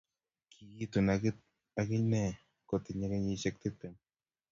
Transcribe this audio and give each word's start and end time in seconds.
Kiikitun 0.51 1.07
ak 1.79 1.89
inee 1.97 2.29
kotinye 2.69 3.05
kenyishek 3.11 3.55
tiptem 3.61 3.93